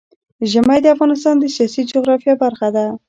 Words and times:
ژمی 0.51 0.79
د 0.83 0.87
افغانستان 0.95 1.35
د 1.39 1.45
سیاسي 1.55 1.81
جغرافیه 1.91 2.35
برخه 2.43 2.67
ده. 2.75 2.85